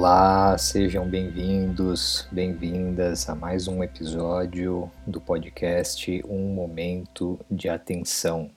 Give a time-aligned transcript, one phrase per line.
[0.00, 8.48] Olá, sejam bem-vindos, bem-vindas a mais um episódio do podcast Um Momento de Atenção.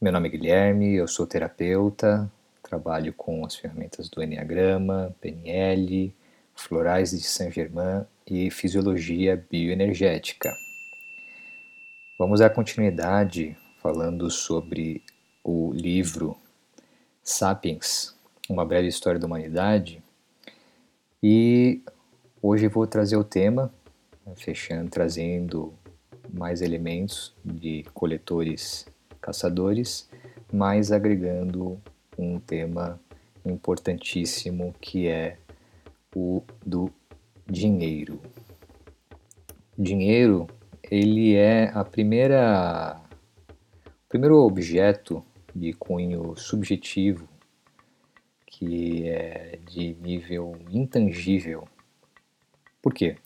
[0.00, 2.28] Meu nome é Guilherme, eu sou terapeuta,
[2.60, 6.12] trabalho com as ferramentas do Enneagrama, PNL,
[6.56, 10.52] florais de Saint-Germain e fisiologia bioenergética.
[12.18, 15.04] Vamos dar continuidade falando sobre
[15.44, 16.36] o livro
[17.22, 18.16] Sapiens,
[18.48, 20.02] Uma Breve História da Humanidade,
[21.22, 21.82] e
[22.42, 23.72] hoje vou trazer o tema,
[24.26, 25.72] né, fechando, trazendo
[26.32, 28.86] mais elementos de coletores
[29.20, 30.08] caçadores,
[30.52, 31.80] mas agregando
[32.18, 33.00] um tema
[33.44, 35.38] importantíssimo que é
[36.14, 36.90] o do
[37.46, 38.20] dinheiro.
[39.78, 40.48] Dinheiro,
[40.90, 43.00] ele é a primeira
[43.86, 47.31] o primeiro objeto de cunho subjetivo
[48.64, 51.66] que é de nível intangível.
[52.80, 53.16] Por quê?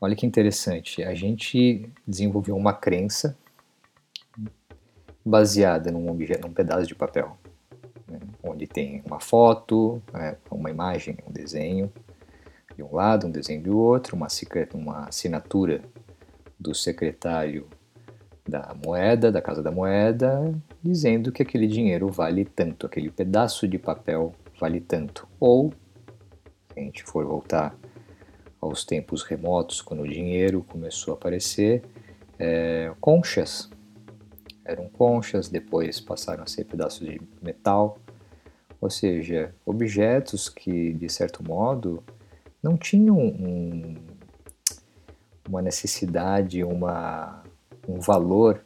[0.00, 3.38] Olha que interessante, a gente desenvolveu uma crença
[5.24, 7.38] baseada num, objeto, num pedaço de papel,
[8.08, 11.92] né, onde tem uma foto, é, uma imagem, um desenho
[12.74, 14.26] de um lado, um desenho do outro, uma,
[14.74, 15.84] uma assinatura
[16.58, 17.68] do secretário
[18.52, 23.78] da moeda, da Casa da Moeda, dizendo que aquele dinheiro vale tanto, aquele pedaço de
[23.78, 25.26] papel vale tanto.
[25.40, 25.72] Ou,
[26.68, 27.74] se a gente for voltar
[28.60, 31.82] aos tempos remotos, quando o dinheiro começou a aparecer,
[32.38, 33.70] é, conchas.
[34.64, 37.98] Eram conchas, depois passaram a ser pedaços de metal,
[38.78, 42.02] ou seja, objetos que, de certo modo,
[42.62, 43.96] não tinham um,
[45.48, 47.41] uma necessidade, uma,
[47.88, 48.64] um valor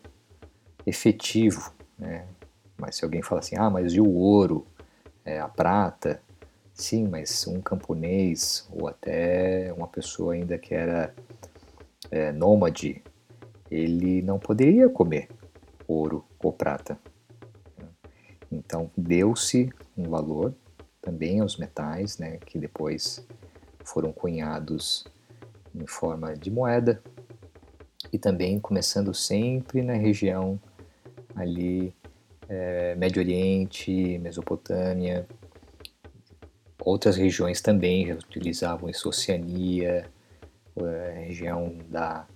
[0.87, 1.72] efetivo.
[1.99, 2.27] Né?
[2.77, 4.66] Mas se alguém fala assim, ah, mas e o ouro,
[5.25, 6.21] é, a prata?
[6.75, 11.15] Sim, mas um camponês ou até uma pessoa ainda que era
[12.10, 13.03] é, nômade,
[13.71, 15.28] ele não poderia comer
[15.88, 16.99] ouro ou prata.
[18.53, 20.55] Então deu-se um valor
[21.00, 23.26] também aos metais, né, que depois
[23.84, 25.06] foram cunhados
[25.75, 27.03] em forma de moeda
[28.16, 30.59] e também começando sempre na região
[31.34, 31.94] ali
[32.49, 35.27] é, Médio Oriente, Mesopotâmia,
[36.81, 40.06] outras regiões também utilizavam isso, Oceania,
[40.76, 42.26] é, região da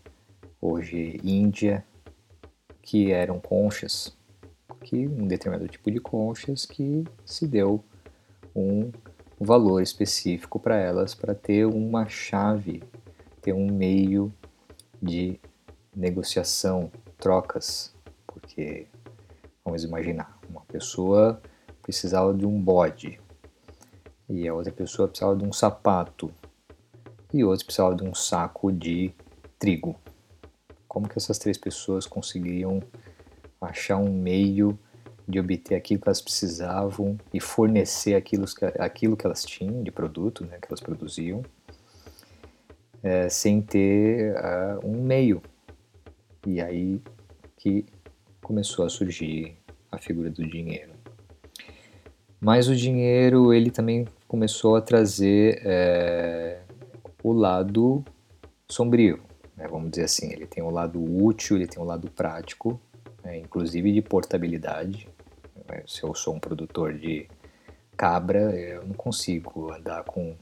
[0.60, 1.82] hoje Índia,
[2.82, 4.14] que eram conchas,
[4.82, 7.82] que um determinado tipo de conchas que se deu
[8.54, 8.90] um
[9.40, 12.82] valor específico para elas para ter uma chave,
[13.40, 14.30] ter um meio
[15.00, 15.40] de
[16.00, 17.94] negociação, trocas,
[18.26, 18.88] porque
[19.70, 21.40] Vamos imaginar, uma pessoa
[21.82, 23.20] precisava de um bode
[24.28, 26.28] e a outra pessoa precisava de um sapato
[27.32, 29.12] e outra precisava de um saco de
[29.58, 29.94] trigo.
[30.88, 32.82] Como que essas três pessoas conseguiriam
[33.60, 34.78] achar um meio
[35.28, 39.92] de obter aquilo que elas precisavam e fornecer aquilo que, aquilo que elas tinham de
[39.92, 41.42] produto, né, que elas produziam,
[43.02, 45.42] é, sem ter uh, um meio.
[46.46, 47.00] E aí
[47.56, 47.84] que
[48.42, 49.56] começou a surgir
[49.92, 50.92] a figura do dinheiro.
[52.40, 56.62] Mas o dinheiro ele também começou a trazer é,
[57.22, 58.02] o lado
[58.66, 59.20] sombrio,
[59.56, 60.32] né, vamos dizer assim.
[60.32, 62.80] Ele tem o lado útil, ele tem o lado prático,
[63.22, 65.06] né, inclusive de portabilidade.
[65.86, 67.28] Se eu sou um produtor de
[67.96, 70.34] cabra, eu não consigo andar com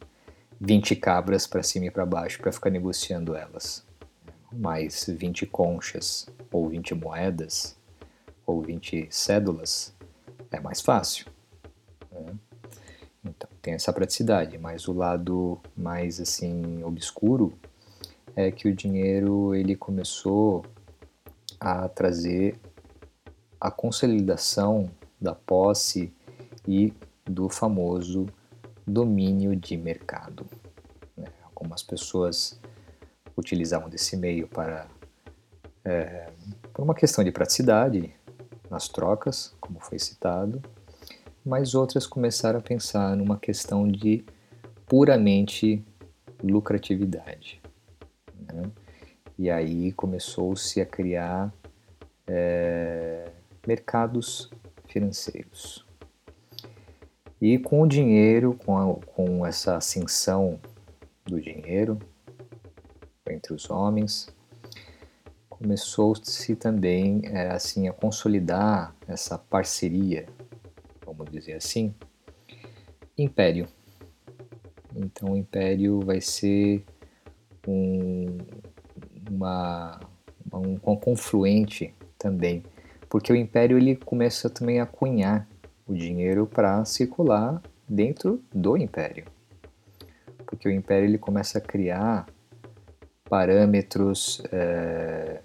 [0.61, 3.88] 20 cabras para cima e para baixo para ficar negociando elas.
[4.53, 7.77] Mas 20 conchas ou 20 moedas
[8.47, 9.95] ou 20 cédulas,
[10.51, 11.27] é mais fácil.
[12.11, 12.35] Né?
[13.25, 17.53] Então tem essa praticidade, mas o lado mais assim obscuro
[18.35, 20.65] é que o dinheiro ele começou
[21.61, 22.59] a trazer
[23.61, 24.91] a consolidação
[25.21, 26.13] da posse
[26.67, 26.93] e
[27.25, 28.27] do famoso
[28.87, 30.47] domínio de mercado.
[31.17, 31.27] Né?
[31.45, 32.59] Algumas pessoas
[33.39, 34.87] utilizavam desse meio para
[35.85, 36.31] é,
[36.73, 38.15] por uma questão de praticidade,
[38.71, 40.63] nas trocas, como foi citado,
[41.45, 44.25] mas outras começaram a pensar numa questão de
[44.87, 45.83] puramente
[46.43, 47.61] lucratividade.
[48.53, 48.71] Né?
[49.39, 51.53] E aí começou-se a criar
[52.27, 53.31] é,
[53.67, 54.51] mercados
[54.87, 55.87] financeiros.
[57.41, 60.61] E com o dinheiro, com, a, com essa ascensão
[61.25, 61.99] do dinheiro
[63.31, 64.29] entre os homens,
[65.49, 70.27] começou-se também é, assim a consolidar essa parceria,
[71.05, 71.93] vamos dizer assim,
[73.17, 73.67] império.
[74.95, 76.85] Então o império vai ser
[77.67, 78.39] um,
[79.29, 80.01] uma,
[80.53, 82.63] um, um confluente também,
[83.09, 85.49] porque o império ele começa também a cunhar
[85.87, 89.25] o dinheiro para circular dentro do império,
[90.47, 92.27] porque o império ele começa a criar
[93.29, 95.41] parâmetros, é,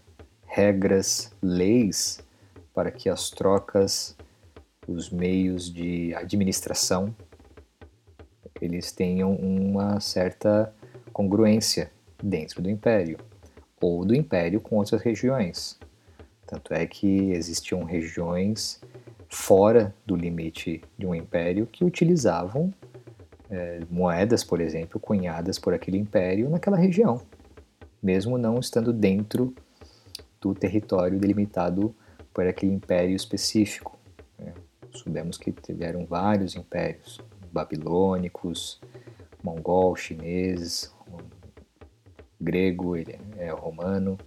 [0.45, 2.23] regras, leis
[2.73, 4.15] para que as trocas,
[4.87, 7.15] os meios de administração,
[8.61, 10.73] eles tenham uma certa
[11.11, 11.91] congruência
[12.21, 13.17] dentro do império
[13.81, 15.77] ou do império com outras regiões.
[16.47, 18.81] Tanto é que existiam regiões
[19.27, 22.73] fora do limite de um império que utilizavam
[23.49, 27.21] é, moedas, por exemplo, cunhadas por aquele império naquela região,
[28.03, 29.55] mesmo não estando dentro
[30.41, 31.95] do território delimitado
[32.33, 33.97] por aquele império específico.
[34.37, 34.53] Né?
[34.91, 37.21] Soubemos que tiveram vários impérios,
[37.51, 38.81] babilônicos,
[39.41, 40.93] mongol, chineses,
[42.39, 44.17] grego, é romano.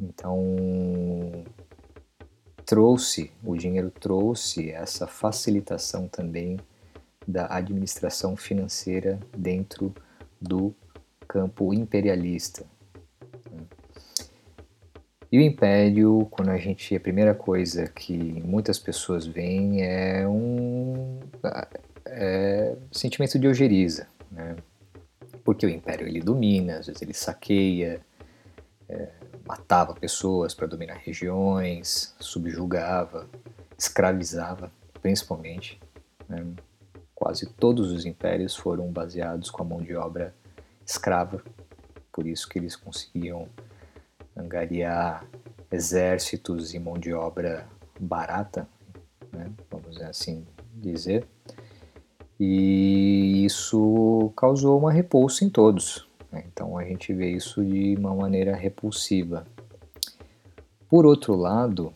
[0.00, 1.44] Então,
[2.66, 6.58] trouxe, o dinheiro trouxe essa facilitação também
[7.26, 9.94] da administração financeira dentro
[10.40, 10.74] do
[11.32, 12.62] campo imperialista.
[15.30, 18.14] E o império, quando a gente, a primeira coisa que
[18.44, 21.20] muitas pessoas veem é um
[22.04, 24.56] é, sentimento de ojeriza, né?
[25.42, 28.02] porque o império ele domina, às vezes ele saqueia,
[28.90, 29.08] é,
[29.46, 33.26] matava pessoas para dominar regiões, subjugava,
[33.78, 34.70] escravizava,
[35.00, 35.80] principalmente.
[36.28, 36.44] Né?
[37.14, 40.34] Quase todos os impérios foram baseados com a mão de obra
[40.84, 41.42] escrava,
[42.12, 43.48] por isso que eles conseguiam
[44.36, 45.26] angariar
[45.70, 47.66] exércitos e mão de obra
[47.98, 48.68] barata,
[49.32, 49.50] né?
[49.70, 50.44] vamos assim
[50.74, 51.26] dizer,
[52.38, 56.08] e isso causou uma repulsa em todos.
[56.30, 56.44] Né?
[56.52, 59.46] Então a gente vê isso de uma maneira repulsiva.
[60.88, 61.92] Por outro lado,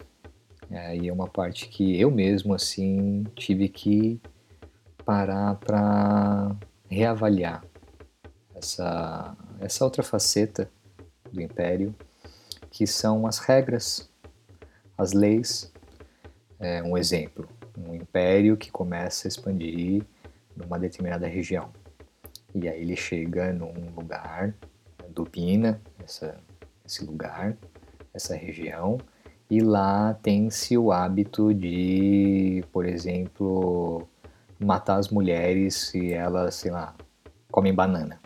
[0.71, 4.21] aí é uma parte que eu mesmo assim tive que
[5.05, 6.57] parar para
[6.89, 7.63] reavaliar
[8.57, 10.71] essa, essa outra faceta
[11.33, 11.95] do império,
[12.71, 14.09] que são as regras,
[14.97, 15.73] as leis.
[16.59, 20.03] É, um exemplo, um império que começa a expandir
[20.57, 21.71] numa determinada região.
[22.55, 24.55] E aí ele chega num lugar,
[25.11, 26.39] domina essa,
[26.85, 27.55] esse lugar,
[28.15, 28.99] essa região,
[29.51, 34.09] e lá tem-se o hábito de, por exemplo,
[34.59, 36.95] matar as mulheres se elas, sei lá,
[37.51, 38.19] comem banana,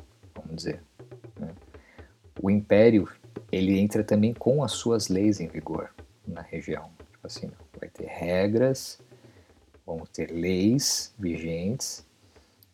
[0.51, 0.83] vamos dizer.
[1.39, 1.55] Né?
[2.43, 3.09] O império,
[3.51, 5.91] ele entra também com as suas leis em vigor
[6.27, 6.91] na região.
[7.13, 9.01] Tipo assim, vai ter regras,
[9.87, 12.05] vão ter leis vigentes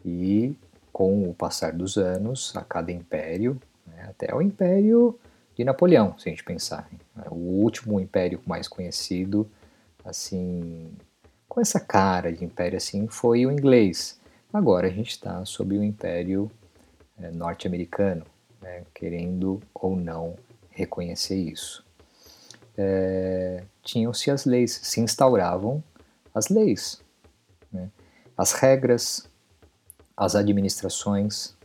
[0.05, 0.57] e
[0.93, 5.19] com o passar dos anos, a cada império, né, até o império
[5.55, 6.89] de Napoleão, se a gente pensar.
[7.15, 9.47] Né, o último império mais conhecido,
[10.03, 10.91] assim,
[11.47, 14.19] com essa cara de império assim, foi o inglês.
[14.51, 16.51] Agora a gente está sob o império
[17.33, 18.25] norte-americano,
[18.61, 20.37] né, querendo ou não
[20.71, 21.85] reconhecer isso.
[22.77, 25.83] É, Tinham-se as leis, se instauravam
[26.35, 27.03] as leis,
[27.73, 27.91] né,
[28.37, 29.29] as regras,
[30.17, 31.57] as administrações.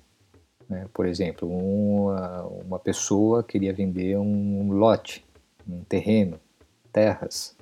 [0.70, 0.88] Né?
[0.94, 5.26] Por exemplo, uma, uma pessoa queria vender um lote,
[5.68, 6.40] um terreno,
[6.92, 7.56] terras.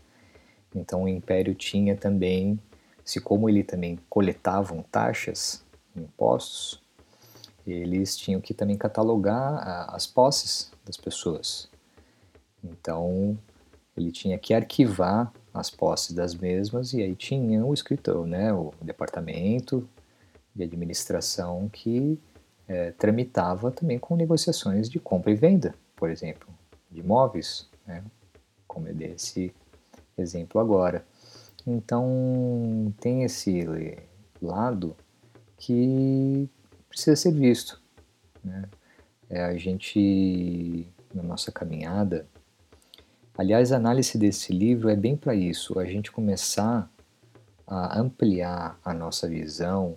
[0.76, 2.60] Então o império tinha também,
[3.04, 5.64] se como ele também coletavam taxas,
[5.96, 6.79] impostos,
[7.66, 11.70] eles tinham que também catalogar as posses das pessoas.
[12.64, 13.38] Então
[13.96, 18.72] ele tinha que arquivar as posses das mesmas e aí tinha o escritor, né, o
[18.82, 19.88] departamento
[20.56, 22.20] de administração que
[22.68, 26.48] é, tramitava também com negociações de compra e venda, por exemplo,
[26.90, 28.04] de imóveis, né,
[28.68, 29.54] como é desse
[30.18, 31.06] exemplo agora.
[31.66, 33.98] Então, tem esse
[34.42, 34.96] lado
[35.58, 36.50] que
[36.90, 37.82] precisa ser visto.
[38.44, 38.64] Né?
[39.30, 42.28] É a gente, na nossa caminhada,
[43.38, 46.90] aliás, a análise desse livro é bem para isso, a gente começar
[47.66, 49.96] a ampliar a nossa visão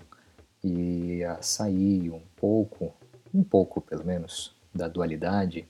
[0.62, 2.94] e a sair um pouco,
[3.34, 5.66] um pouco pelo menos, da dualidade,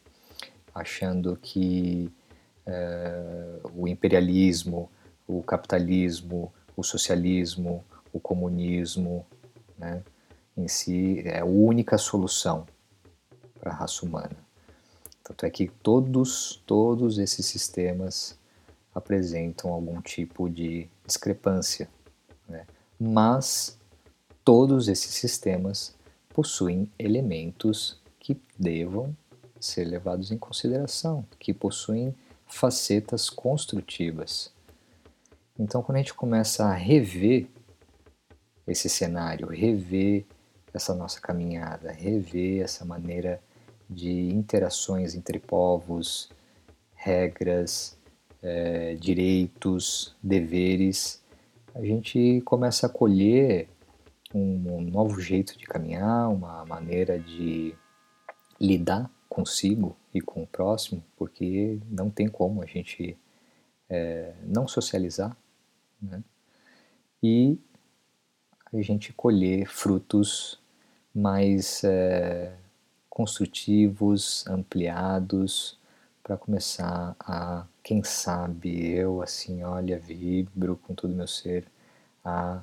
[0.75, 2.11] achando que
[2.67, 4.91] é, o imperialismo,
[5.26, 9.26] o capitalismo, o socialismo, o comunismo,
[9.79, 10.02] né,
[10.57, 12.67] em si é a única solução
[13.59, 14.37] para a raça humana.
[15.23, 18.39] Tanto é que todos, todos esses sistemas
[18.95, 21.89] apresentam algum tipo de discrepância,
[22.49, 22.67] né?
[22.99, 23.79] mas
[24.45, 25.95] todos esses sistemas
[26.31, 29.17] possuem elementos que devam
[29.61, 32.15] ser levados em consideração, que possuem
[32.47, 34.53] facetas construtivas.
[35.59, 37.47] Então, quando a gente começa a rever
[38.67, 40.27] esse cenário, rever
[40.73, 43.41] essa nossa caminhada, rever essa maneira
[43.88, 46.31] de interações entre povos,
[46.95, 47.99] regras,
[48.43, 51.23] é, direitos, deveres,
[51.75, 53.69] a gente começa a colher
[54.35, 57.75] um, um novo jeito de caminhar, uma maneira de
[58.61, 63.17] lidar consigo e com o próximo, porque não tem como a gente
[63.88, 65.37] é, não socializar,
[66.00, 66.23] né?
[67.23, 67.59] E
[68.73, 70.62] a gente colher frutos
[71.14, 72.52] mais é,
[73.09, 75.78] construtivos, ampliados,
[76.23, 81.66] para começar a, quem sabe, eu assim, olha, vibro com todo o meu ser
[82.25, 82.62] a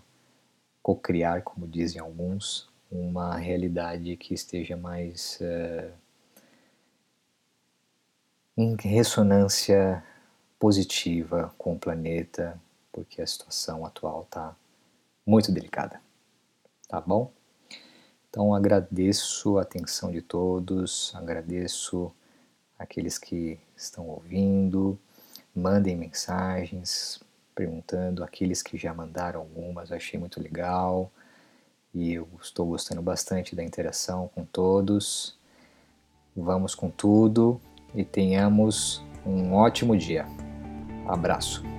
[0.81, 5.91] cocriar, como dizem alguns, uma realidade que esteja mais é,
[8.57, 10.03] em ressonância
[10.57, 12.59] positiva com o planeta,
[12.91, 14.55] porque a situação atual está
[15.25, 16.01] muito delicada.
[16.87, 17.31] Tá bom?
[18.29, 22.11] Então agradeço a atenção de todos, agradeço
[22.77, 24.97] aqueles que estão ouvindo,
[25.55, 27.19] mandem mensagens
[27.55, 31.11] perguntando, aqueles que já mandaram algumas, achei muito legal
[31.93, 35.37] e eu estou gostando bastante da interação com todos.
[36.35, 37.59] Vamos com tudo
[37.93, 40.25] e tenhamos um ótimo dia.
[41.07, 41.78] Abraço.